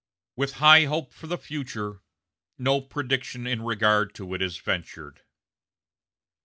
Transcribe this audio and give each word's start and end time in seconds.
With 0.35 0.53
high 0.53 0.85
hope 0.85 1.13
for 1.13 1.27
the 1.27 1.37
future, 1.37 2.01
no 2.57 2.81
prediction 2.81 3.45
in 3.45 3.61
regard 3.61 4.15
to 4.15 4.33
it 4.33 4.41
is 4.41 4.57
ventured. 4.57 5.21